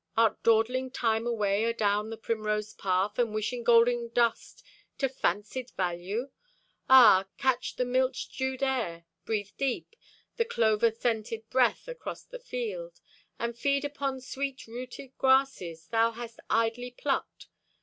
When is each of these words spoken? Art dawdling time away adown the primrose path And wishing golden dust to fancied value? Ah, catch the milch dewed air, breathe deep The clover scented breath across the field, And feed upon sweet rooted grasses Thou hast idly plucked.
Art 0.17 0.41
dawdling 0.41 0.89
time 0.89 1.27
away 1.27 1.63
adown 1.65 2.09
the 2.09 2.17
primrose 2.17 2.73
path 2.73 3.19
And 3.19 3.35
wishing 3.35 3.63
golden 3.63 4.07
dust 4.09 4.63
to 4.97 5.07
fancied 5.07 5.69
value? 5.77 6.31
Ah, 6.89 7.27
catch 7.37 7.75
the 7.75 7.85
milch 7.85 8.35
dewed 8.35 8.63
air, 8.63 9.05
breathe 9.25 9.51
deep 9.59 9.95
The 10.37 10.45
clover 10.45 10.89
scented 10.89 11.47
breath 11.51 11.87
across 11.87 12.23
the 12.23 12.39
field, 12.39 12.99
And 13.37 13.55
feed 13.55 13.85
upon 13.85 14.21
sweet 14.21 14.65
rooted 14.65 15.15
grasses 15.19 15.85
Thou 15.89 16.09
hast 16.13 16.39
idly 16.49 16.89
plucked. 16.89 17.49